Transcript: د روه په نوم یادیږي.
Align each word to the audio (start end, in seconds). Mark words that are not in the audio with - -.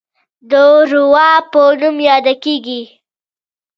د 0.49 0.51
روه 0.91 1.29
په 1.51 1.61
نوم 1.79 1.97
یادیږي. 2.09 2.81